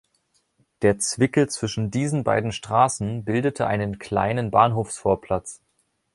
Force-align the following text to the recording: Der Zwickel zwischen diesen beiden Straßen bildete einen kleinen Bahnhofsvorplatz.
Der 0.81 0.97
Zwickel 0.97 1.47
zwischen 1.47 1.91
diesen 1.91 2.23
beiden 2.23 2.51
Straßen 2.51 3.23
bildete 3.23 3.67
einen 3.67 3.99
kleinen 3.99 4.49
Bahnhofsvorplatz. 4.49 5.61